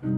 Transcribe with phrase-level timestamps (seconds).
[0.00, 0.14] Well,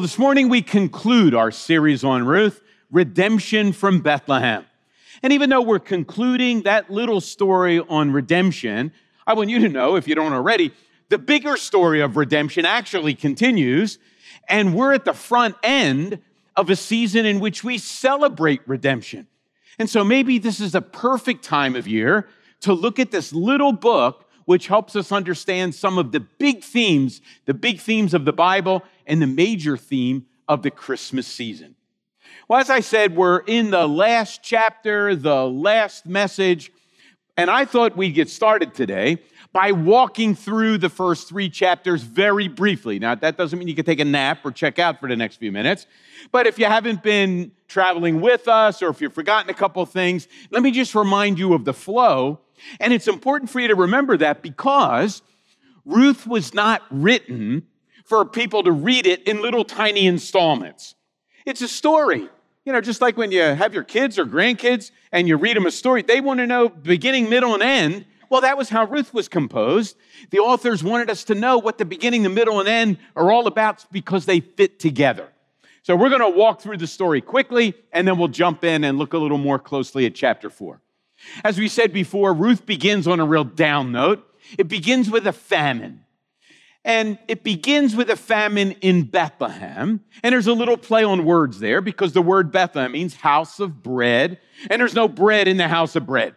[0.00, 4.64] this morning we conclude our series on Ruth, Redemption from Bethlehem.
[5.22, 8.92] And even though we're concluding that little story on redemption,
[9.26, 10.72] I want you to know, if you don't already,
[11.08, 13.98] the bigger story of redemption actually continues.
[14.48, 16.18] And we're at the front end
[16.56, 19.26] of a season in which we celebrate redemption.
[19.78, 22.28] And so maybe this is a perfect time of year
[22.60, 27.20] to look at this little book which helps us understand some of the big themes,
[27.46, 31.74] the big themes of the Bible, and the major theme of the Christmas season.
[32.46, 36.70] Well, as I said, we're in the last chapter, the last message,
[37.36, 39.18] and I thought we'd get started today
[39.54, 42.98] by walking through the first three chapters very briefly.
[42.98, 45.36] Now, that doesn't mean you can take a nap or check out for the next
[45.36, 45.86] few minutes,
[46.32, 50.28] but if you haven't been traveling with us or if you've forgotten a couple things,
[50.50, 52.40] let me just remind you of the flow
[52.80, 55.22] and it's important for you to remember that because
[55.84, 57.66] Ruth was not written
[58.04, 60.94] for people to read it in little tiny installments.
[61.46, 62.28] It's a story.
[62.64, 65.66] You know, just like when you have your kids or grandkids and you read them
[65.66, 68.06] a story, they want to know beginning, middle, and end.
[68.30, 69.96] Well, that was how Ruth was composed.
[70.30, 73.46] The authors wanted us to know what the beginning, the middle, and end are all
[73.46, 75.28] about because they fit together.
[75.82, 78.96] So we're going to walk through the story quickly and then we'll jump in and
[78.96, 80.80] look a little more closely at chapter four.
[81.44, 84.26] As we said before, Ruth begins on a real down note.
[84.58, 86.00] It begins with a famine.
[86.86, 90.00] And it begins with a famine in Bethlehem.
[90.22, 93.82] And there's a little play on words there because the word Bethlehem means house of
[93.82, 94.38] bread.
[94.68, 96.34] And there's no bread in the house of bread.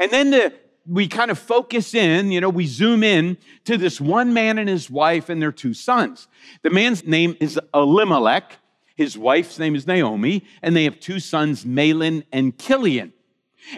[0.00, 0.54] And then the,
[0.86, 4.68] we kind of focus in, you know, we zoom in to this one man and
[4.68, 6.28] his wife and their two sons.
[6.62, 8.58] The man's name is Elimelech.
[8.96, 10.44] His wife's name is Naomi.
[10.62, 13.12] And they have two sons, Mahlon and Chilion.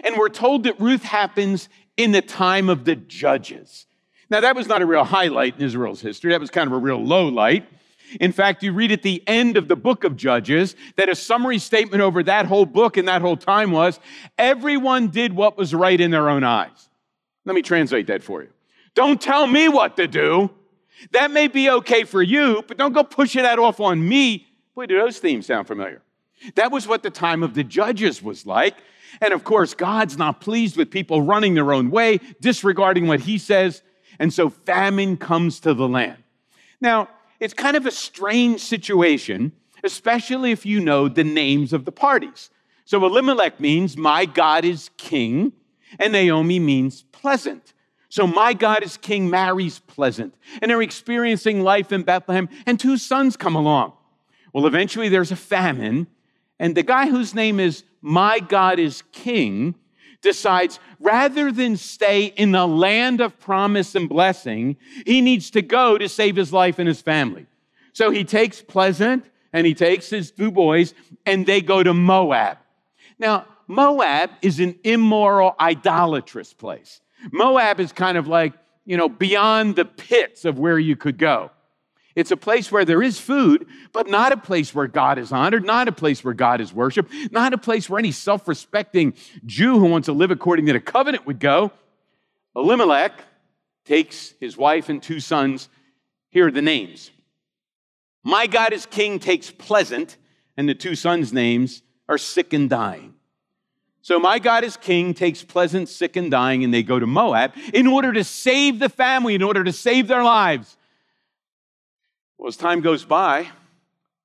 [0.03, 3.85] And we're told that Ruth happens in the time of the judges.
[4.29, 6.31] Now, that was not a real highlight in Israel's history.
[6.31, 7.65] That was kind of a real low light.
[8.19, 11.59] In fact, you read at the end of the book of Judges that a summary
[11.59, 13.99] statement over that whole book and that whole time was
[14.37, 16.86] everyone did what was right in their own eyes.
[17.47, 18.49] Let me translate that for you.
[18.93, 20.49] Don't tell me what to do.
[21.11, 24.45] That may be okay for you, but don't go pushing that off on me.
[24.75, 26.01] Boy, do those themes sound familiar.
[26.55, 28.75] That was what the time of the judges was like.
[29.21, 33.37] And of course, God's not pleased with people running their own way, disregarding what he
[33.37, 33.81] says.
[34.19, 36.21] And so famine comes to the land.
[36.81, 37.07] Now,
[37.39, 39.53] it's kind of a strange situation,
[39.85, 42.49] especially if you know the names of the parties.
[42.83, 45.53] So Elimelech means, My God is king,
[45.99, 47.73] and Naomi means pleasant.
[48.09, 52.97] So my God is king marries pleasant, and they're experiencing life in Bethlehem, and two
[52.97, 53.93] sons come along.
[54.53, 56.07] Well, eventually there's a famine,
[56.57, 59.75] and the guy whose name is My God is King
[60.21, 65.97] decides rather than stay in the land of promise and blessing, he needs to go
[65.97, 67.45] to save his life and his family.
[67.93, 70.93] So he takes Pleasant and he takes his two boys
[71.25, 72.57] and they go to Moab.
[73.19, 77.01] Now, Moab is an immoral, idolatrous place.
[77.31, 78.53] Moab is kind of like,
[78.85, 81.51] you know, beyond the pits of where you could go.
[82.15, 85.63] It's a place where there is food, but not a place where God is honored,
[85.63, 89.13] not a place where God is worshiped, not a place where any self respecting
[89.45, 91.71] Jew who wants to live according to the covenant would go.
[92.55, 93.21] Elimelech
[93.85, 95.69] takes his wife and two sons.
[96.29, 97.11] Here are the names.
[98.23, 100.17] My God is king takes pleasant,
[100.57, 103.13] and the two sons' names are sick and dying.
[104.07, 107.51] So, my God is king takes pleasant, sick, and dying, and they go to Moab
[107.73, 110.77] in order to save the family, in order to save their lives.
[112.37, 113.49] Well, as time goes by,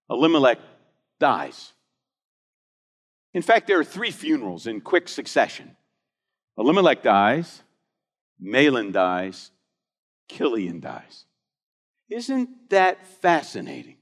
[0.09, 0.61] Elimelech
[1.19, 1.73] dies.
[3.35, 5.75] In fact, there are three funerals in quick succession.
[6.57, 7.65] Elimelech dies,
[8.41, 9.51] Mahlon dies,
[10.31, 11.25] Chilion dies.
[12.09, 13.97] Isn't that fascinating?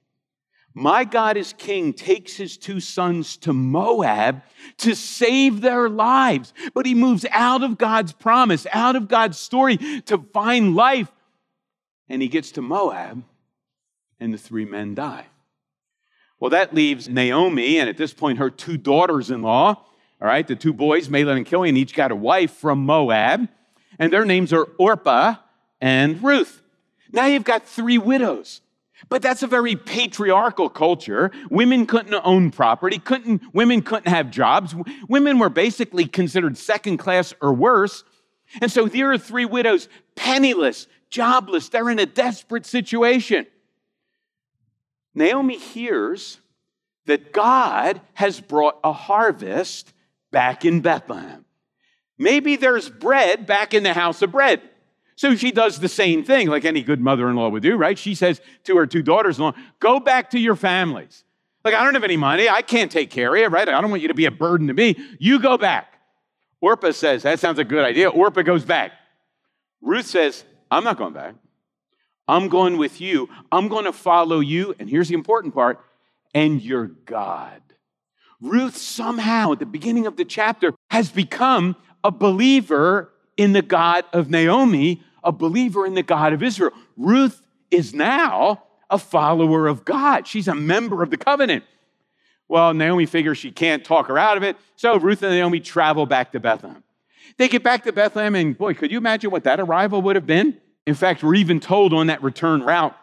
[0.74, 4.42] My God is king takes his two sons to Moab
[4.78, 9.78] to save their lives, but he moves out of God's promise, out of God's story
[10.06, 11.10] to find life.
[12.08, 13.24] And he gets to Moab
[14.20, 15.26] and the three men die.
[16.38, 19.84] Well, that leaves Naomi, and at this point, her two daughters in law,
[20.22, 23.48] all right, the two boys, Mahlon and Chilion, each got a wife from Moab,
[23.98, 25.34] and their names are Orpah
[25.80, 26.62] and Ruth.
[27.12, 28.60] Now you've got three widows.
[29.08, 31.30] But that's a very patriarchal culture.
[31.50, 34.74] Women couldn't own property, couldn't, women couldn't have jobs.
[35.08, 38.04] Women were basically considered second class or worse.
[38.60, 43.46] And so here are three widows, penniless, jobless, they're in a desperate situation.
[45.14, 46.38] Naomi hears
[47.06, 49.92] that God has brought a harvest
[50.30, 51.44] back in Bethlehem.
[52.18, 54.60] Maybe there's bread back in the house of bread.
[55.20, 57.98] So she does the same thing, like any good mother in law would do, right?
[57.98, 61.24] She says to her two daughters in law, Go back to your families.
[61.62, 62.48] Like, I don't have any money.
[62.48, 63.68] I can't take care of you, right?
[63.68, 64.96] I don't want you to be a burden to me.
[65.18, 65.92] You go back.
[66.62, 68.08] Orpah says, That sounds a good idea.
[68.08, 68.92] Orpah goes back.
[69.82, 71.34] Ruth says, I'm not going back.
[72.26, 73.28] I'm going with you.
[73.52, 74.74] I'm going to follow you.
[74.78, 75.84] And here's the important part
[76.32, 77.60] and your God.
[78.40, 84.04] Ruth somehow at the beginning of the chapter has become a believer in the God
[84.12, 86.72] of Naomi, a believer in the God of Israel.
[86.96, 87.40] Ruth
[87.70, 90.26] is now a follower of God.
[90.26, 91.64] She's a member of the covenant.
[92.48, 96.04] Well, Naomi figures she can't talk her out of it, so Ruth and Naomi travel
[96.04, 96.82] back to Bethlehem.
[97.36, 100.26] They get back to Bethlehem, and boy, could you imagine what that arrival would have
[100.26, 100.58] been?
[100.84, 102.96] In fact, we're even told on that return route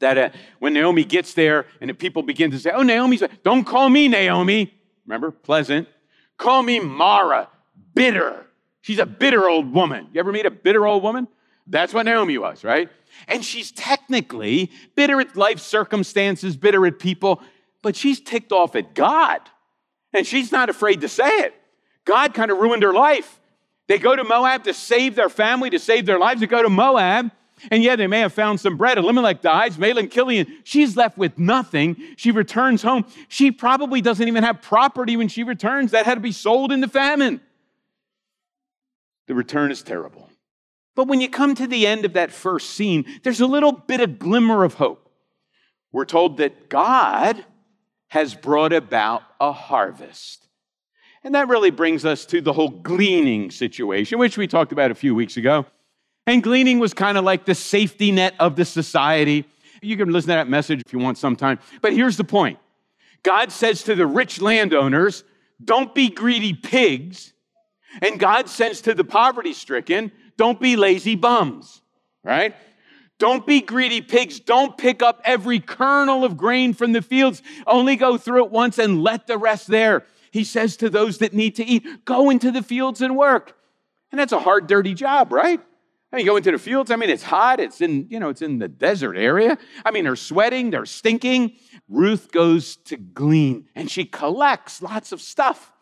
[0.00, 3.64] that uh, when Naomi gets there and the people begin to say, Oh, Naomi's, don't
[3.64, 4.74] call me Naomi.
[5.06, 5.88] Remember, pleasant.
[6.36, 7.48] Call me Mara,
[7.94, 8.46] bitter.
[8.82, 10.08] She's a bitter old woman.
[10.12, 11.28] You ever meet a bitter old woman?
[11.66, 12.88] That's what Naomi was, right?
[13.28, 17.42] And she's technically bitter at life circumstances, bitter at people,
[17.82, 19.40] but she's ticked off at God.
[20.12, 21.54] And she's not afraid to say it.
[22.04, 23.40] God kind of ruined her life.
[23.88, 26.40] They go to Moab to save their family, to save their lives.
[26.40, 27.30] They go to Moab,
[27.70, 28.98] and yeah, they may have found some bread.
[28.98, 29.76] Elimelech dies.
[29.76, 31.96] Mahlon Chilion, she's left with nothing.
[32.16, 33.04] She returns home.
[33.28, 35.92] She probably doesn't even have property when she returns.
[35.92, 37.40] That had to be sold in the famine.
[39.26, 40.28] The return is terrible.
[40.94, 44.00] But when you come to the end of that first scene, there's a little bit
[44.00, 45.10] of glimmer of hope.
[45.90, 47.44] We're told that God
[48.08, 50.48] has brought about a harvest.
[51.24, 54.94] And that really brings us to the whole gleaning situation, which we talked about a
[54.94, 55.66] few weeks ago.
[56.26, 59.46] And gleaning was kind of like the safety net of the society.
[59.80, 61.58] You can listen to that message if you want sometime.
[61.80, 62.58] But here's the point
[63.22, 65.24] God says to the rich landowners,
[65.64, 67.32] don't be greedy pigs.
[68.00, 70.12] And God says to the poverty stricken,
[70.42, 71.82] don't be lazy bums,
[72.24, 72.56] right?
[73.20, 74.40] Don't be greedy pigs.
[74.40, 77.44] Don't pick up every kernel of grain from the fields.
[77.64, 80.04] Only go through it once and let the rest there.
[80.32, 83.56] He says to those that need to eat, go into the fields and work.
[84.10, 85.60] And that's a hard, dirty job, right?
[86.12, 86.90] I mean, go into the fields.
[86.90, 87.60] I mean, it's hot.
[87.60, 89.56] It's in, you know, it's in the desert area.
[89.84, 91.52] I mean, they're sweating, they're stinking.
[91.88, 95.72] Ruth goes to glean and she collects lots of stuff.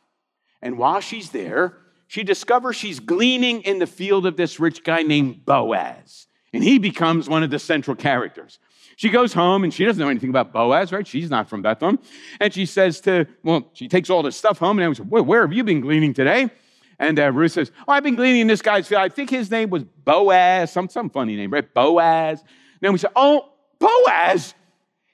[0.60, 1.78] And while she's there,
[2.10, 6.26] she discovers she's gleaning in the field of this rich guy named Boaz.
[6.52, 8.58] And he becomes one of the central characters.
[8.96, 11.06] She goes home and she doesn't know anything about Boaz, right?
[11.06, 12.00] She's not from Bethlehem.
[12.40, 15.42] And she says to, well, she takes all this stuff home and I well, where
[15.42, 16.50] have you been gleaning today?
[16.98, 19.02] And uh, Ruth says, Oh, I've been gleaning in this guy's field.
[19.02, 21.72] I think his name was Boaz, some, some funny name, right?
[21.72, 22.42] Boaz.
[22.80, 24.56] Then we say, Oh, Boaz,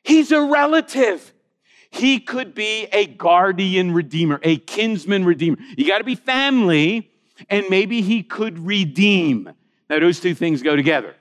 [0.02, 1.34] he's a relative.
[1.96, 5.56] He could be a guardian redeemer, a kinsman redeemer.
[5.76, 7.10] You got to be family,
[7.48, 9.50] and maybe he could redeem.
[9.88, 11.14] Now, those two things go together.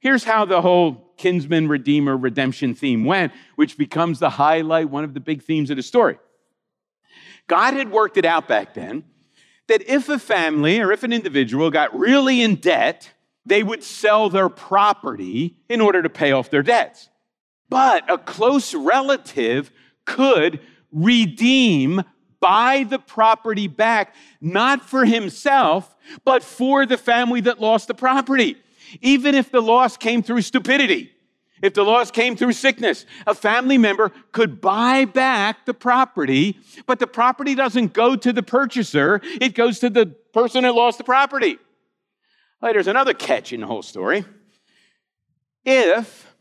[0.00, 5.14] Here's how the whole kinsman redeemer redemption theme went, which becomes the highlight, one of
[5.14, 6.18] the big themes of the story.
[7.46, 9.04] God had worked it out back then
[9.68, 13.12] that if a family or if an individual got really in debt,
[13.44, 17.08] they would sell their property in order to pay off their debts.
[17.68, 19.70] But a close relative
[20.04, 22.02] could redeem,
[22.40, 28.56] buy the property back, not for himself, but for the family that lost the property,
[29.00, 31.12] even if the loss came through stupidity.
[31.62, 36.98] If the loss came through sickness, a family member could buy back the property, but
[36.98, 41.04] the property doesn't go to the purchaser, it goes to the person that lost the
[41.04, 41.58] property.
[42.60, 44.24] Right, there's another catch in the whole story.
[45.64, 46.31] If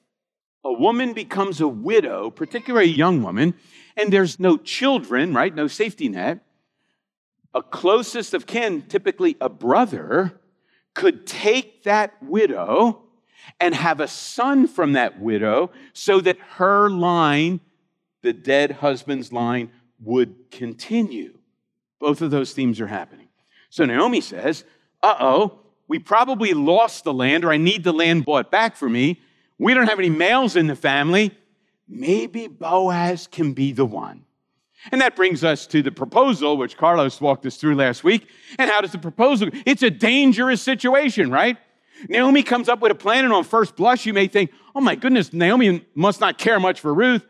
[0.63, 3.53] a woman becomes a widow, particularly a young woman,
[3.97, 6.45] and there's no children, right, no safety net,
[7.53, 10.39] a closest of kin, typically a brother,
[10.93, 13.03] could take that widow
[13.59, 17.59] and have a son from that widow so that her line,
[18.21, 21.37] the dead husband's line, would continue.
[21.99, 23.27] Both of those themes are happening.
[23.69, 24.63] So Naomi says,
[25.01, 28.87] uh oh, we probably lost the land, or I need the land bought back for
[28.87, 29.19] me.
[29.61, 31.37] We don't have any males in the family.
[31.87, 34.25] Maybe Boaz can be the one.
[34.91, 38.27] And that brings us to the proposal, which Carlos walked us through last week.
[38.57, 39.49] And how does the proposal?
[39.67, 41.57] It's a dangerous situation, right?
[42.09, 44.95] Naomi comes up with a plan, and on first blush, you may think, oh my
[44.95, 47.23] goodness, Naomi must not care much for Ruth.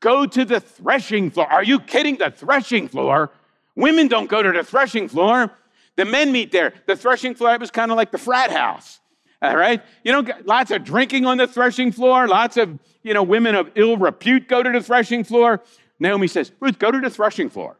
[0.00, 1.52] Go to the threshing floor.
[1.52, 2.16] Are you kidding?
[2.16, 3.30] The threshing floor?
[3.76, 5.50] Women don't go to the threshing floor.
[5.96, 6.72] The men meet there.
[6.86, 9.00] The threshing floor was kind of like the frat house.
[9.44, 9.82] All right?
[10.04, 13.70] You know, lots of drinking on the threshing floor, lots of, you know, women of
[13.74, 15.62] ill repute go to the threshing floor.
[15.98, 17.76] Naomi says, Ruth, go to the threshing floor.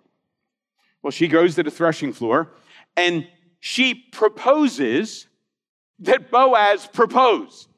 [1.02, 2.50] Well, she goes to the threshing floor
[2.96, 3.26] and
[3.60, 5.26] she proposes
[6.00, 7.68] that Boaz propose.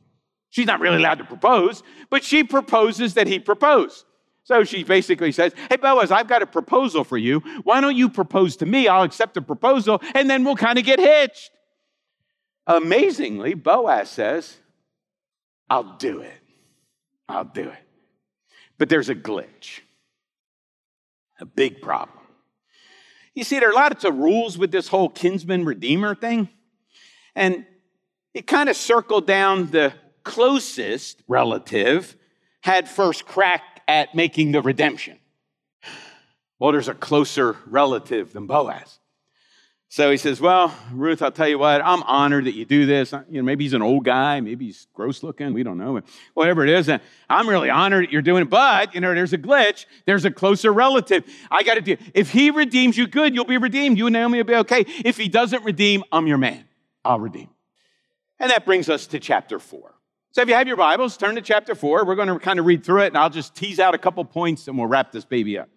[0.50, 4.04] She's not really allowed to propose, but she proposes that he propose.
[4.42, 7.40] So she basically says, Hey, Boaz, I've got a proposal for you.
[7.64, 8.88] Why don't you propose to me?
[8.88, 11.50] I'll accept the proposal, and then we'll kind of get hitched.
[12.66, 14.56] Amazingly, Boaz says,
[15.70, 16.40] I'll do it.
[17.28, 17.78] I'll do it.
[18.78, 19.80] But there's a glitch,
[21.40, 22.18] a big problem.
[23.34, 26.48] You see, there are lots of rules with this whole kinsman redeemer thing.
[27.34, 27.66] And
[28.34, 29.92] it kind of circled down the
[30.24, 32.16] closest relative
[32.62, 35.18] had first crack at making the redemption.
[36.58, 38.98] Well, there's a closer relative than Boaz.
[39.88, 43.12] So he says, Well, Ruth, I'll tell you what, I'm honored that you do this.
[43.12, 46.00] You know, maybe he's an old guy, maybe he's gross looking, we don't know.
[46.34, 46.90] Whatever it is,
[47.30, 48.50] I'm really honored that you're doing it.
[48.50, 49.86] But, you know, there's a glitch.
[50.04, 51.24] There's a closer relative.
[51.50, 53.96] I got to do If he redeems you, good, you'll be redeemed.
[53.96, 54.84] You and Naomi will be okay.
[55.04, 56.64] If he doesn't redeem, I'm your man.
[57.04, 57.48] I'll redeem.
[58.38, 59.94] And that brings us to chapter four.
[60.32, 62.04] So if you have your Bibles, turn to chapter four.
[62.04, 64.22] We're going to kind of read through it, and I'll just tease out a couple
[64.24, 65.70] points and we'll wrap this baby up.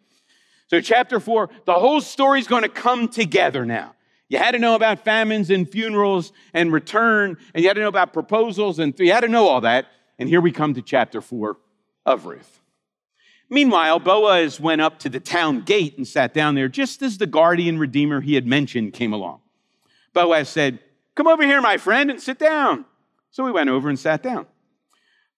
[0.67, 3.95] So, chapter four, the whole story is going to come together now.
[4.29, 7.87] You had to know about famines and funerals and return, and you had to know
[7.87, 9.87] about proposals, and you had to know all that.
[10.19, 11.57] And here we come to chapter four
[12.05, 12.59] of Ruth.
[13.49, 17.25] Meanwhile, Boaz went up to the town gate and sat down there just as the
[17.25, 19.41] guardian redeemer he had mentioned came along.
[20.13, 20.79] Boaz said,
[21.15, 22.85] Come over here, my friend, and sit down.
[23.31, 24.45] So we went over and sat down.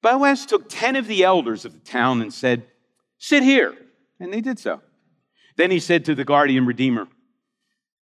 [0.02, 2.64] Boaz took 10 of the elders of the town and said,
[3.18, 3.78] Sit here.
[4.20, 4.82] And they did so.
[5.56, 7.08] Then he said to the guardian redeemer,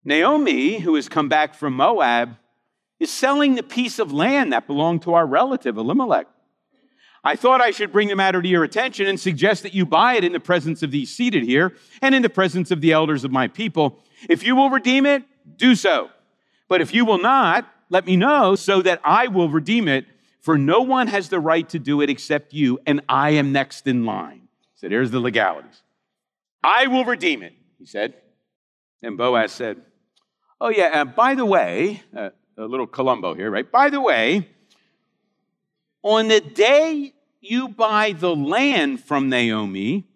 [0.04, 2.36] Naomi, who has come back from Moab,
[2.98, 6.26] is selling the piece of land that belonged to our relative Elimelech.
[7.22, 10.14] I thought I should bring the matter to your attention and suggest that you buy
[10.14, 13.24] it in the presence of these seated here and in the presence of the elders
[13.24, 13.98] of my people.
[14.28, 15.22] If you will redeem it,
[15.56, 16.10] do so.
[16.68, 20.06] But if you will not, let me know so that I will redeem it,
[20.40, 23.86] for no one has the right to do it except you, and I am next
[23.86, 24.48] in line.
[24.76, 25.82] So there's the legalities.
[26.64, 28.14] I will redeem it, he said.
[29.02, 29.82] And Boaz said,
[30.60, 33.70] Oh, yeah, and by the way, uh, a little Columbo here, right?
[33.70, 34.46] By the way,
[36.02, 40.06] on the day you buy the land from Naomi,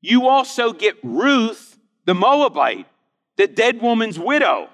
[0.00, 2.86] you also get Ruth, the Moabite,
[3.36, 4.68] the dead woman's widow,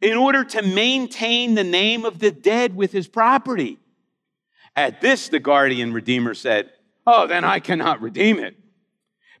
[0.00, 3.78] in order to maintain the name of the dead with his property.
[4.76, 6.70] At this, the guardian redeemer said,
[7.06, 8.56] Oh, then I cannot redeem it,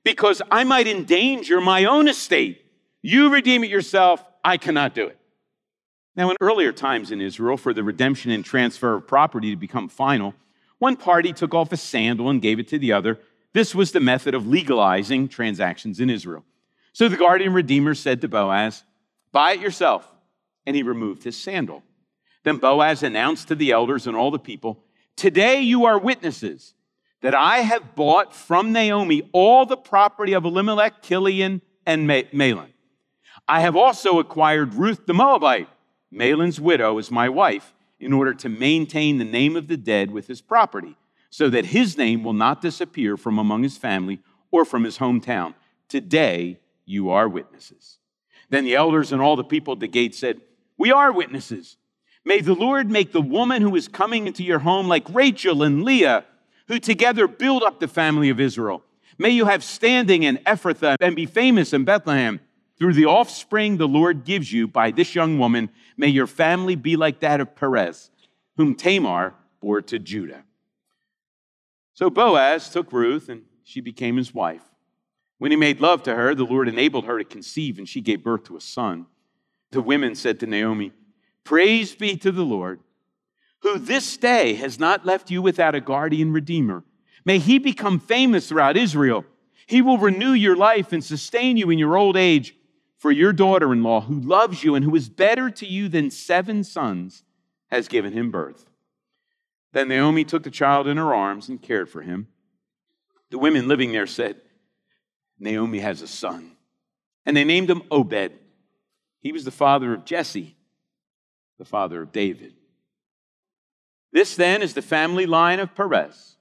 [0.02, 2.64] because I might endanger my own estate.
[3.02, 5.18] You redeem it yourself, I cannot do it.
[6.16, 9.88] Now, in earlier times in Israel, for the redemption and transfer of property to become
[9.88, 10.34] final,
[10.78, 13.18] one party took off a sandal and gave it to the other.
[13.52, 16.44] This was the method of legalizing transactions in Israel.
[16.92, 18.82] So the guardian redeemer said to Boaz,
[19.32, 20.10] Buy it yourself.
[20.66, 21.82] And he removed his sandal.
[22.42, 24.82] Then Boaz announced to the elders and all the people,
[25.16, 26.74] Today you are witnesses
[27.22, 32.68] that I have bought from Naomi all the property of Elimelech, Chilion, and Mahlon.
[33.48, 35.68] I have also acquired Ruth the Moabite,
[36.10, 40.26] Mahlon's widow, as my wife, in order to maintain the name of the dead with
[40.26, 40.96] his property,
[41.28, 44.20] so that his name will not disappear from among his family
[44.50, 45.54] or from his hometown.
[45.88, 47.98] Today you are witnesses.
[48.48, 50.40] Then the elders and all the people at the gate said,
[50.76, 51.76] We are witnesses.
[52.24, 55.84] May the Lord make the woman who is coming into your home like Rachel and
[55.84, 56.24] Leah,
[56.68, 58.82] who together build up the family of Israel.
[59.18, 62.40] May you have standing in Ephrathah and be famous in Bethlehem.
[62.80, 65.68] Through the offspring the Lord gives you by this young woman,
[65.98, 68.10] may your family be like that of Perez,
[68.56, 70.44] whom Tamar bore to Judah.
[71.92, 74.62] So Boaz took Ruth, and she became his wife.
[75.36, 78.24] When he made love to her, the Lord enabled her to conceive, and she gave
[78.24, 79.04] birth to a son.
[79.72, 80.92] The women said to Naomi,
[81.44, 82.80] Praise be to the Lord,
[83.60, 86.84] who this day has not left you without a guardian redeemer.
[87.26, 89.26] May he become famous throughout Israel.
[89.66, 92.54] He will renew your life and sustain you in your old age
[93.00, 96.10] for your daughter in law, who loves you and who is better to you than
[96.10, 97.24] seven sons,
[97.70, 98.68] has given him birth.
[99.72, 102.28] Then Naomi took the child in her arms and cared for him.
[103.30, 104.36] The women living there said,
[105.38, 106.52] Naomi has a son.
[107.24, 108.32] And they named him Obed.
[109.22, 110.54] He was the father of Jesse,
[111.58, 112.52] the father of David.
[114.12, 116.36] This then is the family line of Perez.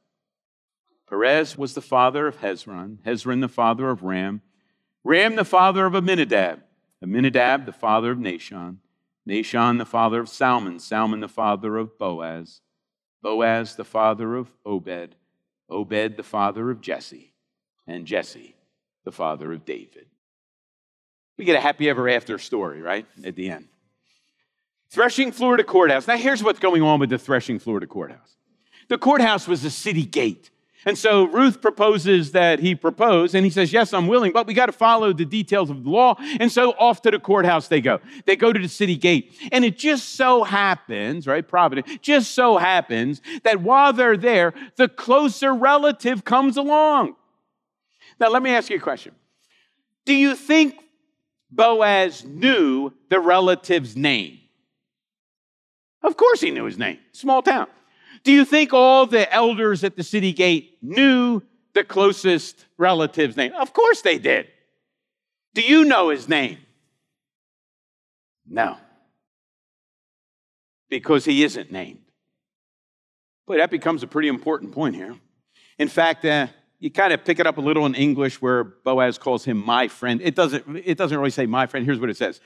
[1.07, 4.41] Perez was the father of Hezron, Hezron the father of Ram,
[5.03, 6.61] Ram, the father of Amminadab,
[7.01, 8.77] Amminadab, the father of Nahshon,
[9.27, 12.61] Nahshon, the father of Salmon, Salmon, the father of Boaz,
[13.21, 15.15] Boaz, the father of Obed,
[15.69, 17.33] Obed, the father of Jesse,
[17.87, 18.55] and Jesse,
[19.05, 20.07] the father of David.
[21.37, 23.05] We get a happy ever after story, right?
[23.23, 23.69] At the end.
[24.89, 26.07] Threshing Florida Courthouse.
[26.07, 28.35] Now, here's what's going on with the Threshing Florida Courthouse.
[28.89, 30.49] The courthouse was a city gate.
[30.85, 34.53] And so Ruth proposes that he propose, and he says, Yes, I'm willing, but we
[34.53, 36.15] got to follow the details of the law.
[36.39, 37.99] And so off to the courthouse they go.
[38.25, 39.37] They go to the city gate.
[39.51, 44.87] And it just so happens, right, Providence, just so happens that while they're there, the
[44.87, 47.15] closer relative comes along.
[48.19, 49.13] Now, let me ask you a question
[50.05, 50.75] Do you think
[51.51, 54.39] Boaz knew the relative's name?
[56.01, 56.99] Of course he knew his name.
[57.11, 57.67] Small town.
[58.23, 61.41] Do you think all the elders at the city gate knew
[61.73, 63.53] the closest relative's name?
[63.53, 64.47] Of course they did.
[65.53, 66.57] Do you know his name?
[68.47, 68.77] No.
[70.89, 72.01] Because he isn't named.
[73.47, 75.15] Boy, that becomes a pretty important point here.
[75.77, 76.47] In fact, uh,
[76.79, 79.87] you kind of pick it up a little in English where Boaz calls him my
[79.87, 80.21] friend.
[80.21, 81.85] It doesn't, it doesn't really say my friend.
[81.85, 82.39] Here's what it says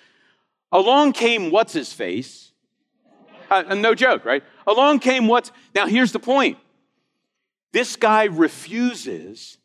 [0.72, 2.53] Along came what's his face.
[3.50, 4.44] Uh, no joke, right?
[4.68, 5.52] Along came what's.
[5.76, 6.58] Now, here's the point
[7.72, 9.58] this guy refuses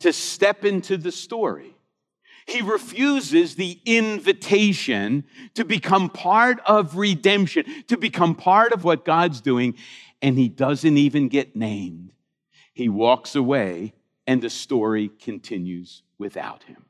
[0.00, 1.74] to step into the story.
[2.46, 5.24] He refuses the invitation
[5.54, 9.76] to become part of redemption, to become part of what God's doing,
[10.20, 12.12] and he doesn't even get named.
[12.74, 13.94] He walks away,
[14.26, 16.84] and the story continues without him.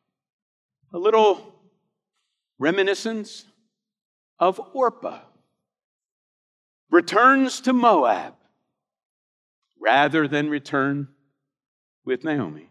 [0.93, 1.55] A little
[2.59, 3.45] reminiscence
[4.39, 5.21] of Orpah
[6.95, 8.35] returns to Moab
[9.81, 11.09] rather than return
[12.05, 12.69] with Naomi.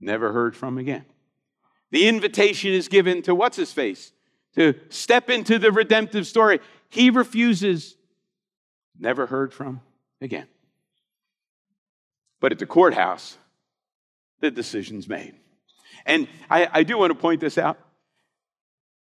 [0.00, 1.04] Never heard from again.
[1.92, 4.12] The invitation is given to what's his face
[4.56, 6.58] to step into the redemptive story.
[6.88, 7.94] He refuses,
[8.98, 9.82] never heard from
[10.20, 10.48] again.
[12.40, 13.38] But at the courthouse,
[14.40, 15.34] the decision's made.
[16.04, 17.78] And I, I do want to point this out.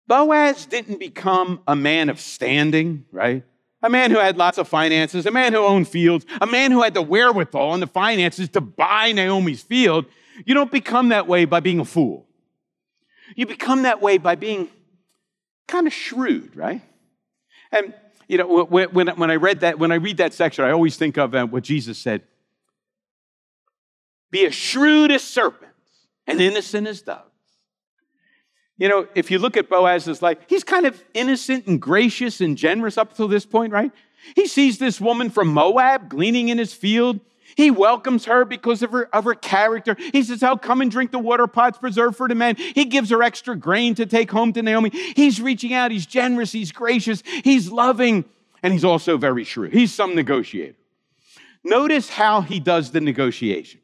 [0.08, 3.44] Boaz didn't become a man of standing, right?
[3.84, 6.82] A man who had lots of finances, a man who owned fields, a man who
[6.82, 10.06] had the wherewithal and the finances to buy Naomi's field.
[10.46, 12.26] You don't become that way by being a fool.
[13.36, 14.68] You become that way by being
[15.68, 16.80] kind of shrewd, right?
[17.70, 17.92] And
[18.26, 21.18] you know, when, when, I read that, when I read that section, I always think
[21.18, 22.22] of uh, what Jesus said:
[24.30, 25.74] "Be as shrewd as serpents
[26.26, 27.33] and innocent as doves."
[28.76, 32.56] You know, if you look at Boaz's life, he's kind of innocent and gracious and
[32.56, 33.92] generous up till this point, right?
[34.34, 37.20] He sees this woman from Moab gleaning in his field.
[37.56, 39.96] He welcomes her because of her, of her character.
[40.12, 42.56] He says, Oh, come and drink the water pots preserved for the men.
[42.56, 44.90] He gives her extra grain to take home to Naomi.
[44.90, 45.92] He's reaching out.
[45.92, 46.50] He's generous.
[46.50, 47.22] He's gracious.
[47.44, 48.24] He's loving.
[48.62, 49.72] And he's also very shrewd.
[49.72, 50.74] He's some negotiator.
[51.62, 53.80] Notice how he does the negotiation.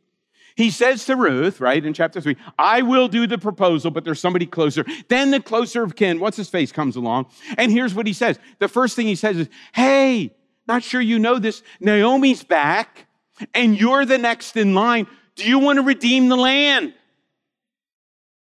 [0.60, 4.20] He says to Ruth, right, in chapter three, I will do the proposal, but there's
[4.20, 4.84] somebody closer.
[5.08, 7.28] Then the closer of kin, what's his face, comes along.
[7.56, 8.38] And here's what he says.
[8.58, 10.36] The first thing he says is, Hey,
[10.68, 11.62] not sure you know this.
[11.80, 13.06] Naomi's back,
[13.54, 15.06] and you're the next in line.
[15.34, 16.92] Do you want to redeem the land?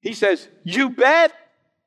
[0.00, 1.34] He says, You bet.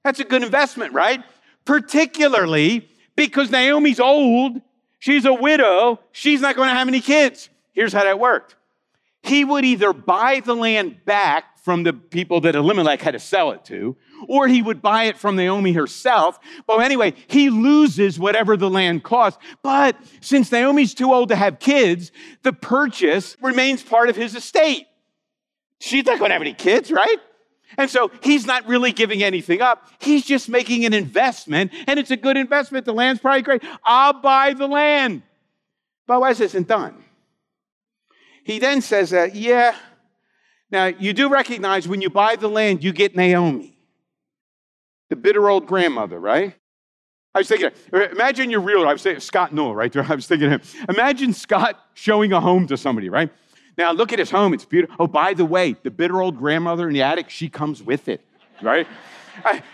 [0.04, 1.24] That's a good investment, right?
[1.66, 4.62] Particularly because Naomi's old,
[5.00, 7.50] she's a widow, she's not going to have any kids.
[7.74, 8.58] Here's how that worked
[9.22, 13.52] he would either buy the land back from the people that Elimelech had to sell
[13.52, 13.96] it to,
[14.28, 16.40] or he would buy it from Naomi herself.
[16.66, 19.40] But anyway, he loses whatever the land costs.
[19.62, 22.12] But since Naomi's too old to have kids,
[22.44, 24.88] the purchase remains part of his estate.
[25.80, 27.18] She's not going to have any kids, right?
[27.78, 29.88] And so he's not really giving anything up.
[30.00, 32.86] He's just making an investment, and it's a good investment.
[32.86, 33.64] The land's probably great.
[33.84, 35.22] I'll buy the land.
[36.08, 37.04] But Boaz isn't done.
[38.50, 39.76] He then says that, yeah,
[40.72, 43.78] now you do recognize when you buy the land, you get Naomi,
[45.10, 46.56] the bitter old grandmother, right?
[47.36, 48.88] I was thinking, imagine your realtor.
[48.88, 49.96] I was thinking Scott Newell, right.
[50.10, 50.62] I was thinking him.
[50.90, 53.32] Imagine Scott showing a home to somebody, right?
[53.78, 54.56] Now look at his home.
[54.56, 54.96] It's beautiful.
[55.00, 58.26] Oh, by the way, the bitter old grandmother in the attic, she comes with it,
[58.64, 58.88] right?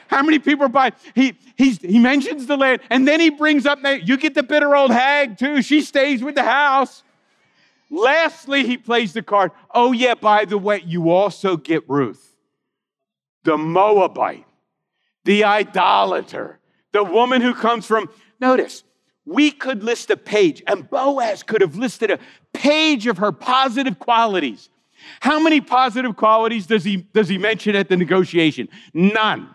[0.08, 0.92] How many people are buying?
[1.14, 4.92] He, he mentions the land, and then he brings up, you get the bitter old
[4.92, 5.62] hag too.
[5.62, 7.04] She stays with the house.
[7.90, 9.52] Lastly, he plays the card.
[9.74, 12.36] Oh, yeah, by the way, you also get Ruth,
[13.44, 14.46] the Moabite,
[15.24, 16.60] the idolater,
[16.92, 18.10] the woman who comes from.
[18.40, 18.84] Notice,
[19.26, 22.20] we could list a page, and Boaz could have listed a
[22.54, 24.70] page of her positive qualities.
[25.20, 28.70] How many positive qualities does he, does he mention at the negotiation?
[28.94, 29.50] None.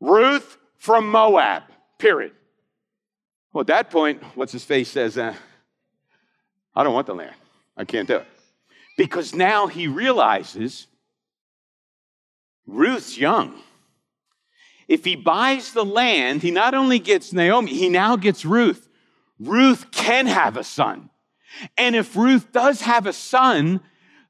[0.00, 1.62] Ruth from Moab,
[1.98, 2.32] period.
[3.52, 5.34] Well, at that point, what's his face says, uh,
[6.74, 7.34] I don't want the land.
[7.76, 8.26] I can't do it.
[8.96, 10.86] Because now he realizes
[12.66, 13.60] Ruth's young.
[14.88, 18.88] If he buys the land, he not only gets Naomi, he now gets Ruth.
[19.38, 21.10] Ruth can have a son.
[21.76, 23.80] And if Ruth does have a son,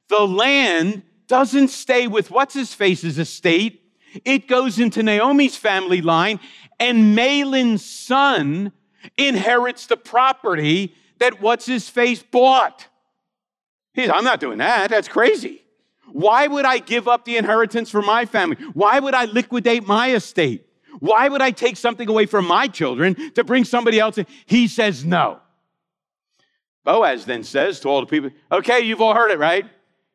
[0.08, 3.82] the land doesn't stay with what's his face's estate.
[4.24, 6.40] It goes into Naomi's family line,
[6.78, 8.72] and Mahlon's son
[9.16, 12.86] inherits the property that what's his face bought.
[13.94, 14.90] He's, I'm not doing that.
[14.90, 15.62] That's crazy.
[16.12, 18.56] Why would I give up the inheritance for my family?
[18.74, 20.66] Why would I liquidate my estate?
[20.98, 24.26] Why would I take something away from my children to bring somebody else in?
[24.46, 25.40] He says no.
[26.84, 29.66] Boaz then says to all the people, Okay, you've all heard it, right?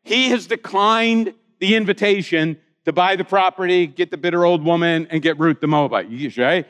[0.03, 5.21] He has declined the invitation to buy the property, get the bitter old woman, and
[5.21, 6.09] get Ruth the Moabite.
[6.09, 6.67] You right?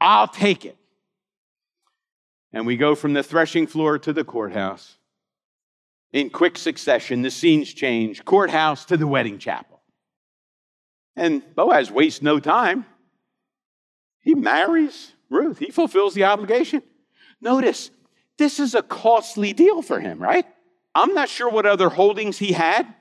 [0.00, 0.76] I'll take it.
[2.52, 4.96] And we go from the threshing floor to the courthouse.
[6.12, 9.80] In quick succession, the scenes change courthouse to the wedding chapel.
[11.14, 12.86] And Boaz wastes no time.
[14.20, 16.82] He marries Ruth, he fulfills the obligation.
[17.40, 17.90] Notice,
[18.36, 20.44] this is a costly deal for him, right?
[20.94, 22.92] I'm not sure what other holdings he had,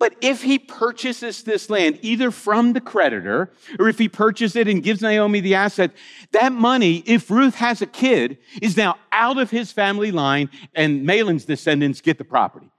[0.00, 4.66] but if he purchases this land either from the creditor or if he purchases it
[4.66, 5.90] and gives Naomi the asset,
[6.32, 11.06] that money, if Ruth has a kid, is now out of his family line and
[11.06, 12.70] Mahlon's descendants get the property.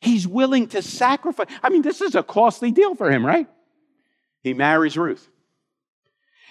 [0.00, 1.46] He's willing to sacrifice.
[1.62, 3.46] I mean, this is a costly deal for him, right?
[4.42, 5.28] He marries Ruth.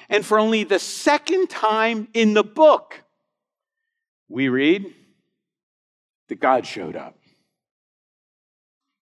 [0.07, 3.03] And for only the second time in the book,
[4.29, 4.85] we read
[6.29, 7.17] that God showed up.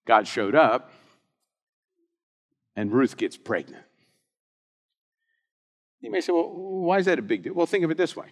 [0.07, 0.91] God showed up
[2.75, 3.83] and Ruth gets pregnant.
[5.99, 7.53] You may say, well, why is that a big deal?
[7.53, 8.27] Well, think of it this way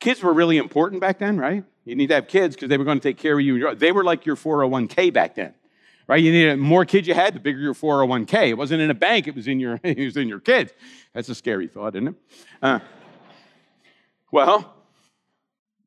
[0.00, 1.64] kids were really important back then, right?
[1.84, 3.74] You need to have kids because they were going to take care of you.
[3.76, 5.54] They were like your 401k back then,
[6.08, 6.22] right?
[6.22, 8.48] You needed more kids you had, the bigger your 401k.
[8.48, 10.72] It wasn't in a bank; it was in your it was in your kids.
[11.14, 12.14] That's a scary thought, isn't it?
[12.60, 12.80] Uh,
[14.32, 14.74] well,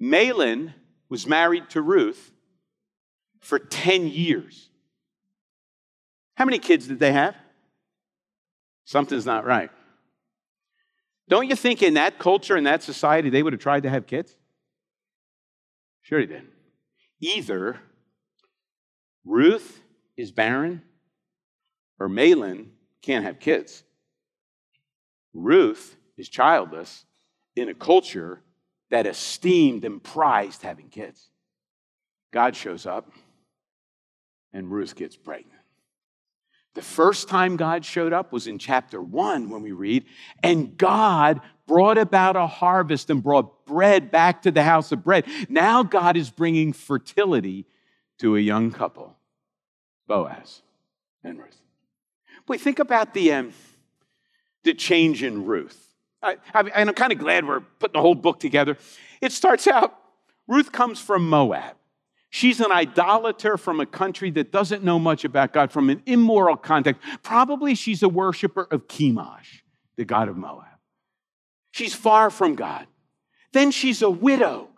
[0.01, 0.73] Mahlon
[1.10, 2.32] was married to Ruth
[3.39, 4.69] for 10 years.
[6.36, 7.36] How many kids did they have?
[8.86, 9.69] Something's not right.
[11.30, 14.08] Don't you think in that culture, in that society, they would have tried to have
[14.08, 14.36] kids?
[16.02, 16.43] Sure, they did.
[17.22, 17.80] Either
[19.26, 19.82] Ruth
[20.17, 20.82] is barren
[22.00, 22.67] or Mahlon
[23.02, 23.84] can't have kids.
[25.34, 27.06] Ruth is childless
[27.56, 28.41] in a culture
[28.91, 31.30] that esteemed and prized having kids.
[32.32, 33.10] God shows up
[34.52, 35.62] and Ruth gets pregnant.
[36.74, 40.06] The first time God showed up was in chapter one when we read,
[40.42, 45.26] and God brought about a harvest and brought bread back to the house of bread.
[45.50, 47.66] Now God is bringing fertility
[48.20, 49.16] to a young couple,
[50.08, 50.62] Boaz
[51.24, 51.62] and Ruth.
[52.46, 53.54] Boy, think about the, um,
[54.64, 55.94] the change in Ruth.
[56.22, 58.78] I, I, I'm kind of glad we're putting the whole book together.
[59.22, 59.98] It starts out
[60.48, 61.76] Ruth comes from Moab.
[62.36, 66.58] She's an idolater from a country that doesn't know much about God, from an immoral
[66.58, 67.00] context.
[67.22, 69.62] Probably she's a worshiper of Chemosh,
[69.98, 70.65] the god of Moab.
[71.69, 72.88] She's far from God.
[73.52, 74.69] Then she's a widow.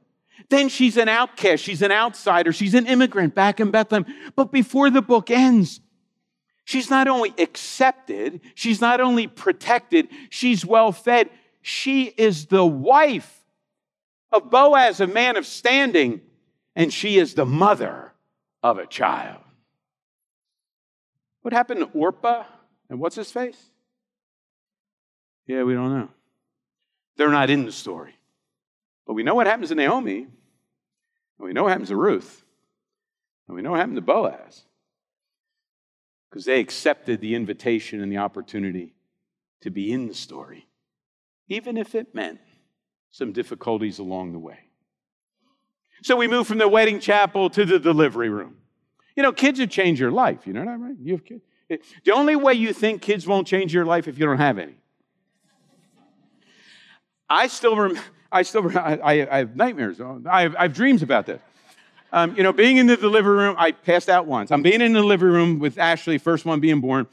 [0.49, 1.63] Then she's an outcast.
[1.63, 2.51] She's an outsider.
[2.51, 4.05] She's an immigrant back in Bethlehem.
[4.35, 5.79] But before the book ends,
[6.65, 11.29] she's not only accepted, she's not only protected, she's well fed.
[11.61, 13.45] She is the wife
[14.33, 16.19] of Boaz, a man of standing
[16.75, 18.13] and she is the mother
[18.61, 19.41] of a child.
[21.41, 22.43] What happened to Orpah
[22.89, 23.69] and what's his face?
[25.47, 26.09] Yeah, we don't know.
[27.17, 28.15] They're not in the story.
[29.05, 30.27] But we know what happens to Naomi, and
[31.39, 32.43] we know what happens to Ruth,
[33.47, 34.63] and we know what happened to Boaz.
[36.29, 38.95] Because they accepted the invitation and the opportunity
[39.61, 40.67] to be in the story,
[41.47, 42.39] even if it meant
[43.11, 44.64] some difficulties along the way.
[46.03, 48.57] So we move from the wedding chapel to the delivery room.
[49.15, 50.45] You know, kids have changed your life.
[50.45, 50.95] You know that, right?
[51.01, 51.41] You have kids.
[52.03, 54.75] The only way you think kids won't change your life if you don't have any.
[57.29, 57.99] I still, rem-
[58.31, 59.99] I still, I, I, have nightmares.
[59.99, 61.41] I have, I have dreams about this.
[62.11, 64.51] Um, you know, being in the delivery room, I passed out once.
[64.51, 67.07] I'm being in the delivery room with Ashley, first one being born,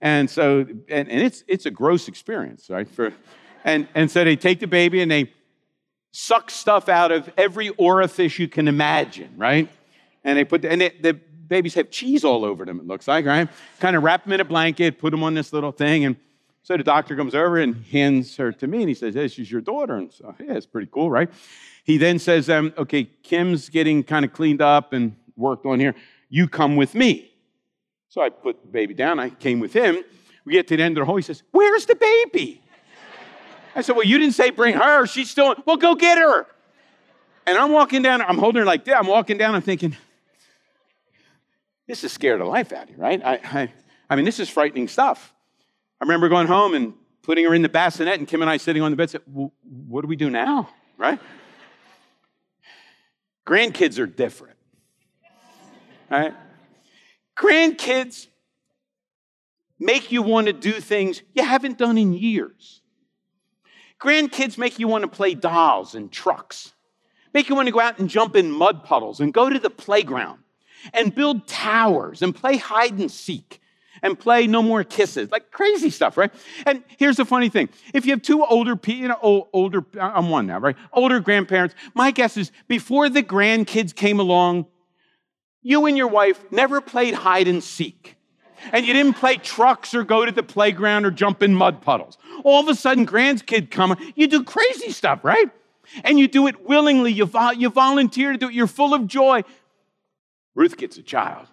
[0.00, 2.88] and so, and, and it's it's a gross experience, right?
[2.88, 3.12] For,
[3.62, 5.32] and and so they take the baby and they
[6.18, 9.68] suck stuff out of every orifice you can imagine, right?
[10.24, 13.24] And they put, and they, the babies have cheese all over them, it looks like,
[13.24, 13.48] right?
[13.78, 16.04] Kind of wrap them in a blanket, put them on this little thing.
[16.04, 16.16] And
[16.64, 19.48] So the doctor comes over and hands her to me, and he says, This is
[19.48, 19.94] your daughter.
[19.94, 21.30] And so, yeah, it's pretty cool, right?
[21.84, 25.94] He then says, um, Okay, Kim's getting kind of cleaned up and worked on here.
[26.28, 27.30] You come with me.
[28.08, 29.20] So I put the baby down.
[29.20, 30.02] I came with him.
[30.44, 31.16] We get to the end of the hall.
[31.16, 32.60] He says, Where's the baby?
[33.74, 35.06] I said, Well, you didn't say bring her.
[35.06, 36.46] She's still, well, go get her.
[37.46, 38.98] And I'm walking down, I'm holding her like that.
[38.98, 39.96] I'm walking down, I'm thinking,
[41.86, 43.20] This is scared the life out of you, right?
[43.24, 43.72] I, I,
[44.10, 45.32] I mean, this is frightening stuff.
[46.00, 48.82] I remember going home and putting her in the bassinet, and Kim and I sitting
[48.82, 51.18] on the bed said, well, What do we do now, right?
[53.46, 54.56] Grandkids are different,
[56.10, 56.34] right?
[57.34, 58.26] Grandkids
[59.78, 62.82] make you want to do things you haven't done in years.
[64.00, 66.72] Grandkids make you want to play dolls and trucks,
[67.34, 69.70] make you want to go out and jump in mud puddles and go to the
[69.70, 70.38] playground
[70.92, 73.60] and build towers and play hide and seek
[74.02, 76.32] and play no more kisses like crazy stuff right?
[76.66, 77.68] And here's the funny thing.
[77.92, 80.76] If you have two older you know older i'm one now right?
[80.92, 84.66] Older grandparents my guess is before the grandkids came along
[85.62, 88.16] you and your wife never played hide and seek
[88.72, 92.18] and you didn't play trucks or go to the playground or jump in mud puddles.
[92.44, 95.50] All of a sudden, grandkid come, you do crazy stuff, right?
[96.04, 97.12] And you do it willingly.
[97.12, 98.54] You, vo- you volunteer to do it.
[98.54, 99.42] You're full of joy.
[100.54, 101.46] Ruth gets a child,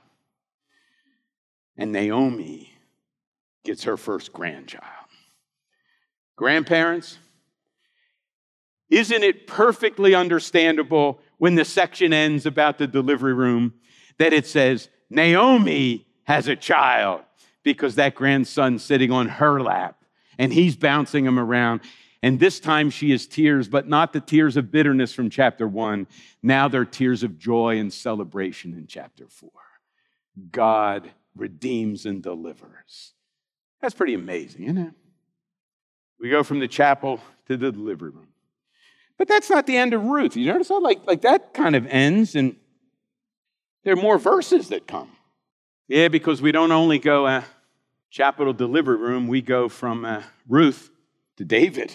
[1.77, 2.73] and Naomi
[3.63, 4.83] gets her first grandchild.
[6.35, 7.17] Grandparents,
[8.89, 13.73] isn't it perfectly understandable when the section ends about the delivery room
[14.17, 17.21] that it says, Naomi has a child
[17.63, 20.03] because that grandson's sitting on her lap
[20.37, 21.81] and he's bouncing him around.
[22.21, 26.07] And this time she has tears, but not the tears of bitterness from chapter one.
[26.43, 29.51] Now they're tears of joy and celebration in chapter four.
[30.51, 33.13] God redeems and delivers.
[33.81, 34.93] That's pretty amazing, isn't it?
[36.19, 38.29] We go from the chapel to the delivery room.
[39.17, 40.35] But that's not the end of Ruth.
[40.35, 42.55] You notice how like, like that kind of ends, and
[43.83, 45.09] there are more verses that come.
[45.87, 47.45] Yeah, because we don't only go a
[48.09, 50.89] chapel delivery room, we go from uh, Ruth
[51.37, 51.93] to David.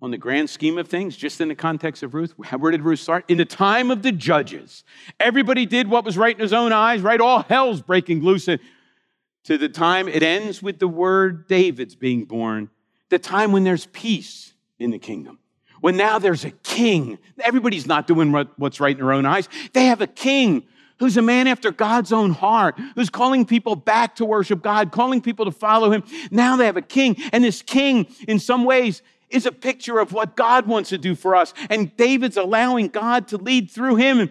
[0.00, 2.98] On the grand scheme of things, just in the context of Ruth, where did Ruth
[2.98, 3.24] start?
[3.28, 4.82] In the time of the judges.
[5.20, 7.20] Everybody did what was right in his own eyes, right?
[7.20, 8.46] All hell's breaking loose.
[8.46, 12.68] To the time it ends with the word David's being born,
[13.10, 15.38] the time when there's peace in the kingdom.
[15.80, 17.18] When now there's a king.
[17.40, 19.48] Everybody's not doing what's right in their own eyes.
[19.72, 20.64] They have a king
[21.02, 25.20] who's a man after God's own heart, who's calling people back to worship God, calling
[25.20, 26.04] people to follow him.
[26.30, 30.12] Now they have a king, and this king, in some ways, is a picture of
[30.12, 31.54] what God wants to do for us.
[31.70, 34.20] And David's allowing God to lead through him.
[34.20, 34.30] And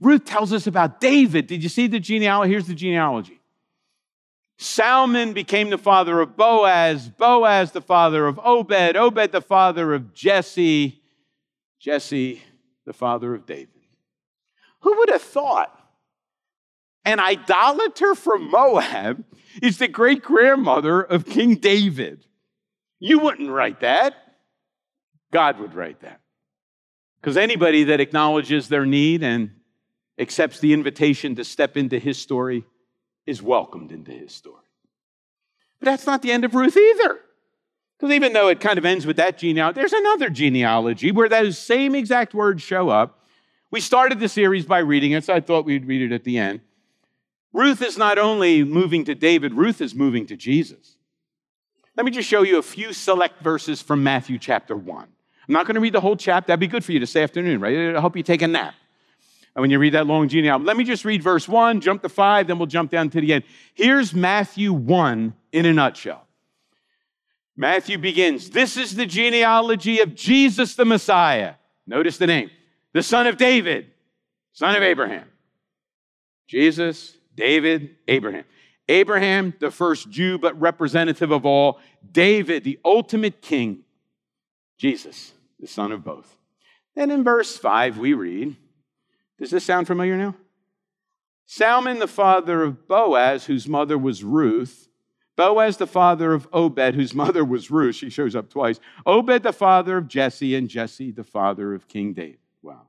[0.00, 1.48] Ruth tells us about David.
[1.48, 2.50] Did you see the genealogy?
[2.50, 3.40] Here's the genealogy.
[4.56, 10.14] Salmon became the father of Boaz, Boaz the father of Obed, Obed the father of
[10.14, 11.02] Jesse,
[11.78, 12.42] Jesse
[12.86, 13.68] the father of David.
[14.80, 15.75] Who would have thought
[17.06, 19.24] an idolater from Moab
[19.62, 22.26] is the great grandmother of King David.
[22.98, 24.14] You wouldn't write that.
[25.32, 26.20] God would write that.
[27.20, 29.52] Because anybody that acknowledges their need and
[30.18, 32.64] accepts the invitation to step into his story
[33.24, 34.64] is welcomed into his story.
[35.78, 37.20] But that's not the end of Ruth either.
[37.98, 41.56] Because even though it kind of ends with that genealogy, there's another genealogy where those
[41.56, 43.24] same exact words show up.
[43.70, 46.38] We started the series by reading it, so I thought we'd read it at the
[46.38, 46.60] end.
[47.56, 50.98] Ruth is not only moving to David, Ruth is moving to Jesus.
[51.96, 55.02] Let me just show you a few select verses from Matthew chapter 1.
[55.02, 56.48] I'm not going to read the whole chapter.
[56.48, 57.96] That'd be good for you this afternoon, right?
[57.96, 58.74] I hope you take a nap
[59.54, 60.66] when you read that long genealogy.
[60.66, 63.32] Let me just read verse 1, jump to 5, then we'll jump down to the
[63.32, 63.44] end.
[63.72, 66.26] Here's Matthew 1 in a nutshell.
[67.56, 71.54] Matthew begins This is the genealogy of Jesus the Messiah.
[71.86, 72.50] Notice the name
[72.92, 73.86] the son of David,
[74.52, 75.26] son of Abraham.
[76.48, 78.44] Jesus, David, Abraham.
[78.88, 81.80] Abraham, the first Jew, but representative of all.
[82.10, 83.84] David, the ultimate king.
[84.78, 86.36] Jesus, the son of both.
[86.94, 88.56] Then in verse 5, we read
[89.38, 90.34] Does this sound familiar now?
[91.46, 94.88] Salmon, the father of Boaz, whose mother was Ruth.
[95.36, 97.94] Boaz, the father of Obed, whose mother was Ruth.
[97.94, 98.80] She shows up twice.
[99.04, 102.38] Obed, the father of Jesse, and Jesse, the father of King David.
[102.62, 102.88] Wow.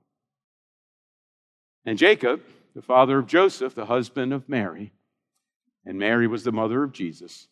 [1.85, 2.41] And Jacob,
[2.77, 4.93] the father of Joseph, the husband of Mary,
[5.83, 7.47] and Mary was the mother of Jesus,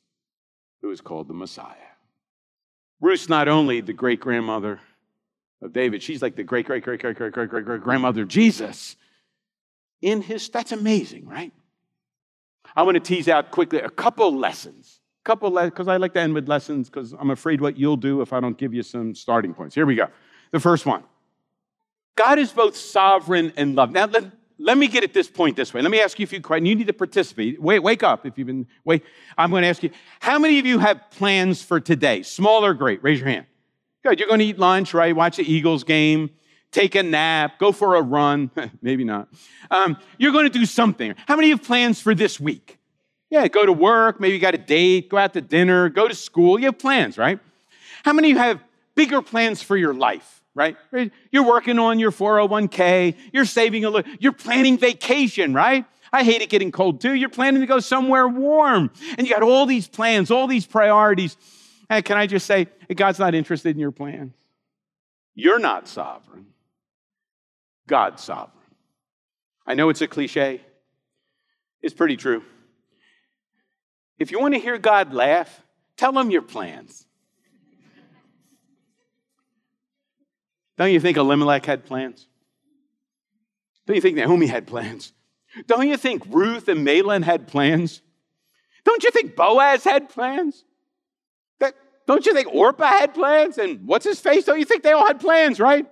[0.84, 1.74] who is called the Messiah.
[3.02, 4.80] Ruth's not only the great grandmother
[5.64, 8.28] of David, she's like the great, great, great, great, great, great, great, great grandmother of
[8.28, 8.98] Jesus.
[10.00, 11.52] In his, that's amazing, right?
[12.76, 16.36] I want to tease out quickly a couple lessons, couple because I like to end
[16.36, 19.56] with lessons because I'm afraid what you'll do if I don't give you some starting
[19.56, 19.74] points.
[19.74, 20.06] Here we go.
[20.52, 21.04] The first one.
[22.16, 23.90] God is both sovereign and love.
[23.90, 24.06] Now
[24.58, 25.82] let, me get at this point this way.
[25.82, 26.70] Let me ask you a few questions.
[26.70, 27.62] You need to participate.
[27.62, 29.04] Wait, wake up if you've been wait.
[29.38, 32.24] I'm going to ask you, how many of you have plans for today?
[32.24, 33.04] Small or great?
[33.04, 33.46] Raise your hand.
[34.04, 34.20] Good.
[34.20, 35.16] You're going to eat lunch, right?
[35.16, 36.30] Watch the Eagles game,
[36.72, 38.52] take a nap, go for a run.
[38.82, 39.30] Maybe not.
[39.72, 41.16] Um, you're going to do something.
[41.28, 42.78] How many of you have plans for this week?
[43.30, 46.14] Yeah, go to work, maybe you got a date, go out to dinner, go to
[46.14, 46.60] school.
[46.60, 47.40] You have plans, right?
[48.04, 48.64] How many of you have
[48.94, 50.78] bigger plans for your life, right?
[51.32, 55.86] You're working on your 401k, you're saving a little, you're planning vacation, right?
[56.12, 57.14] I hate it getting cold too.
[57.14, 61.36] You're planning to go somewhere warm, and you got all these plans, all these priorities.
[61.90, 64.34] And can I just say, God's not interested in your plans?
[65.36, 66.48] You're not sovereign.
[67.88, 68.52] God's sovereign.
[69.68, 70.62] I know it's a cliche,
[71.82, 72.44] it's pretty true.
[74.18, 75.62] If you want to hear God laugh,
[75.98, 77.05] tell him your plans.
[80.78, 82.28] Don't you think Elimelech had plans?
[83.86, 85.14] Don't you think Naomi had plans?
[85.68, 88.02] Don't you think Ruth and Mahlon had plans?
[88.84, 90.66] Don't you think Boaz had plans?
[92.08, 93.58] Don't you think Orpah had plans?
[93.58, 94.46] And what's his face?
[94.46, 95.88] Don't you think they all had plans, right?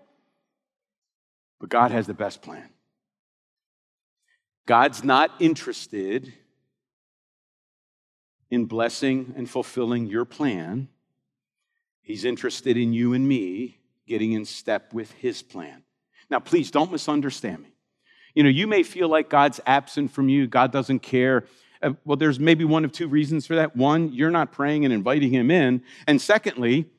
[1.60, 2.69] But God has the best plan.
[4.67, 6.34] God's not interested
[8.52, 10.88] in blessing and fulfilling your plan.
[12.02, 15.83] He's interested in you and me getting in step with His plan.
[16.29, 17.69] Now, please don't misunderstand me.
[18.35, 21.45] You know, you may feel like God's absent from you, God doesn't care.
[21.81, 23.75] Uh, well, there's maybe one of two reasons for that.
[23.75, 25.83] One, you're not praying and inviting Him in.
[26.07, 26.89] And secondly,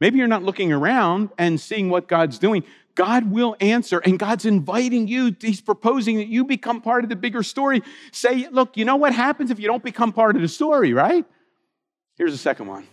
[0.00, 2.62] maybe you're not looking around and seeing what God's doing.
[2.94, 5.34] God will answer, and God's inviting you.
[5.40, 7.82] He's proposing that you become part of the bigger story.
[8.12, 11.24] Say, look, you know what happens if you don't become part of the story, right?
[12.16, 12.86] Here's the second one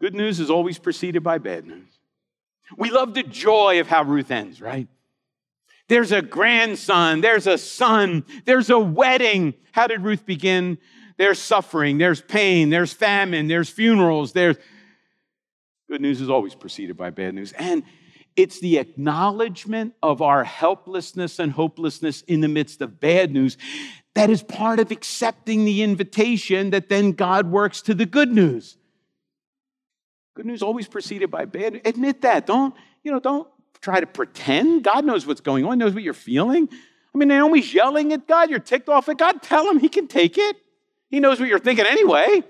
[0.00, 1.95] good news is always preceded by bad news.
[2.76, 4.88] We love the joy of how Ruth ends, right?
[5.88, 9.54] There's a grandson, there's a son, there's a wedding.
[9.72, 10.78] How did Ruth begin?
[11.16, 14.56] There's suffering, there's pain, there's famine, there's funerals, there's
[15.88, 17.52] good news is always preceded by bad news.
[17.52, 17.84] And
[18.34, 23.56] it's the acknowledgement of our helplessness and hopelessness in the midst of bad news
[24.14, 28.78] that is part of accepting the invitation that then God works to the good news.
[30.36, 31.80] Good news always preceded by bad.
[31.86, 32.46] Admit that.
[32.46, 33.48] Don't, you know, don't
[33.80, 34.84] try to pretend.
[34.84, 36.68] God knows what's going on, knows what you're feeling.
[36.70, 38.50] I mean, Naomi's yelling at God.
[38.50, 39.42] You're ticked off at God.
[39.42, 40.56] Tell him he can take it.
[41.08, 42.42] He knows what you're thinking anyway.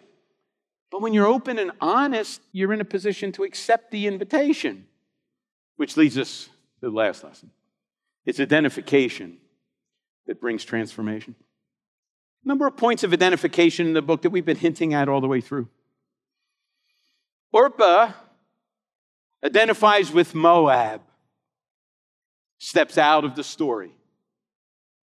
[0.91, 4.87] But when you're open and honest, you're in a position to accept the invitation.
[5.77, 6.49] Which leads us
[6.81, 7.51] to the last lesson
[8.25, 9.37] it's identification
[10.27, 11.37] that brings transformation.
[12.45, 15.29] Number of points of identification in the book that we've been hinting at all the
[15.29, 15.69] way through.
[17.53, 18.13] Orpah
[19.45, 21.01] identifies with Moab,
[22.59, 23.93] steps out of the story,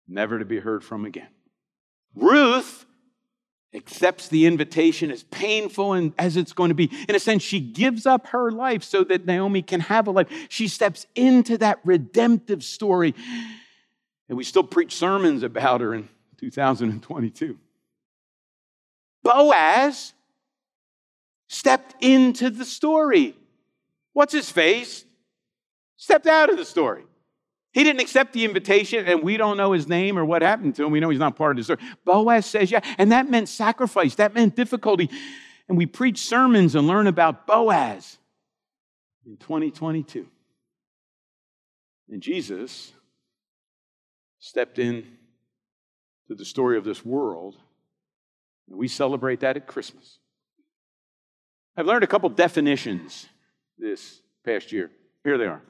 [0.09, 1.28] never to be heard from again.
[2.14, 2.85] Ruth
[3.74, 6.90] accepts the invitation as painful and as it's going to be.
[7.09, 10.28] In a sense, she gives up her life so that Naomi can have a life.
[10.48, 13.14] She steps into that redemptive story.
[14.28, 17.59] And we still preach sermons about her in 2022.
[19.22, 20.12] Boaz
[21.53, 23.37] stepped into the story.
[24.15, 25.05] What's his face?
[25.97, 27.05] Stepped out of the story.
[27.73, 30.85] He didn't accept the invitation, and we don't know his name or what happened to
[30.85, 30.91] him.
[30.91, 31.79] We know he's not part of the story.
[32.07, 35.11] Boaz says, yeah, and that meant sacrifice, that meant difficulty.
[35.69, 38.19] And we preach sermons and learn about Boaz
[39.27, 40.27] in 2022.
[42.09, 42.93] And Jesus
[44.38, 45.07] stepped in
[46.29, 47.57] to the story of this world,
[48.69, 50.19] and we celebrate that at Christmas.
[51.76, 53.26] I've learned a couple definitions
[53.78, 54.90] this past year.
[55.24, 55.62] Here they are.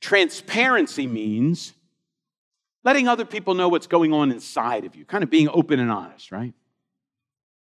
[0.00, 1.72] Transparency means
[2.84, 5.90] letting other people know what's going on inside of you, kind of being open and
[5.90, 6.52] honest, right?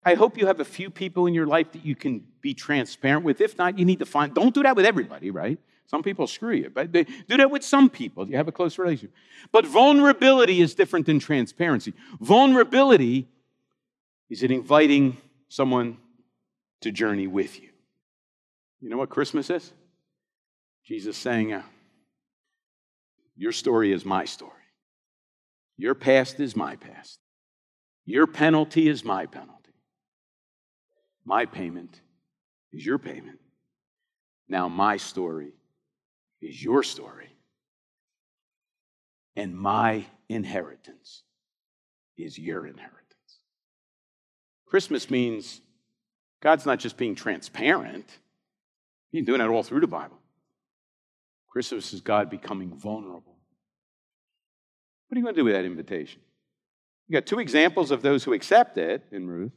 [0.03, 3.25] I hope you have a few people in your life that you can be transparent
[3.25, 3.41] with.
[3.41, 5.57] If not, you need to find, don't do that with everybody, right?
[5.88, 8.27] Some people screw you, but they do that with some people.
[8.27, 9.15] You have a close relationship.
[9.51, 11.93] But vulnerability is different than transparency.
[12.19, 13.27] Vulnerability
[14.29, 15.17] is it inviting
[15.47, 15.97] someone
[16.82, 17.69] to journey with you.
[18.82, 19.71] You know what Christmas is?
[20.86, 21.63] Jesus saying, uh,
[23.36, 24.51] your story is my story.
[25.78, 27.19] Your past is my past.
[28.05, 29.73] Your penalty is my penalty.
[31.26, 31.99] My payment
[32.71, 33.39] is your payment.
[34.47, 35.53] Now, my story
[36.41, 37.30] is your story.
[39.36, 41.23] And my inheritance
[42.17, 43.01] is your inheritance.
[44.67, 45.61] Christmas means
[46.41, 48.09] God's not just being transparent,
[49.11, 50.19] He's doing it all through the Bible.
[51.49, 53.38] Christmas is God becoming vulnerable.
[55.07, 56.19] What are you going to do with that invitation?
[57.07, 59.53] You got two examples of those who accept it in Ruth,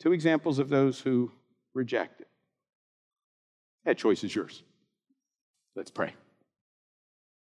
[0.00, 1.30] two examples of those who
[1.74, 2.28] reject it.
[3.84, 4.62] That choice is yours.
[5.76, 6.14] Let's pray.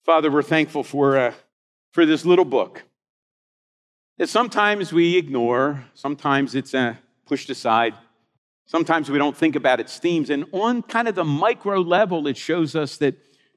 [0.05, 1.33] Father, we're thankful for, uh,
[1.93, 2.83] for this little book
[4.19, 7.95] that sometimes we ignore, sometimes it's uh, pushed aside,
[8.67, 10.31] sometimes we don't think about its themes.
[10.31, 13.17] And on kind of the micro level, it shows us that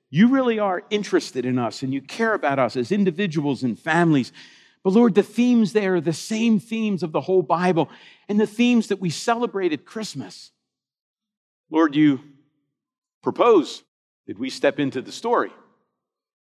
[0.10, 4.32] you really are interested in us and you care about us as individuals and families.
[4.84, 7.90] But Lord, the themes there are the same themes of the whole Bible
[8.30, 10.52] and the themes that we celebrate at Christmas.
[11.70, 12.22] Lord, you
[13.22, 13.84] propose
[14.28, 15.52] that we step into the story.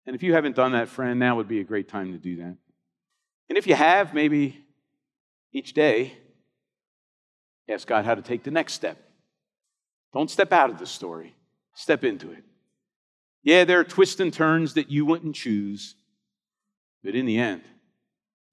[0.06, 2.38] And if you haven't done that, friend, now would be a great time to do
[2.38, 2.56] that.
[3.50, 4.66] And if you have, maybe
[5.52, 6.14] each day,
[7.70, 8.98] ask God how to take the next step.
[10.14, 11.36] Don't step out of the story,
[11.74, 12.44] step into it.
[13.44, 15.96] Yeah, there are twists and turns that you wouldn't choose,
[17.04, 17.62] but in the end,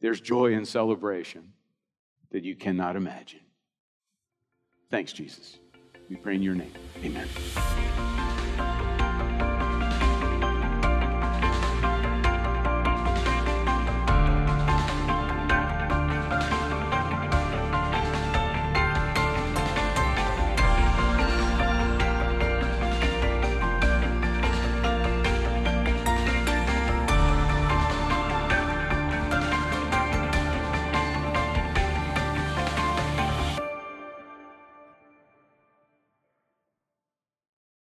[0.00, 1.52] there's joy and celebration
[2.30, 3.40] that you cannot imagine.
[4.90, 5.58] Thanks, Jesus.
[6.08, 6.72] We pray in your name.
[7.02, 7.26] Amen.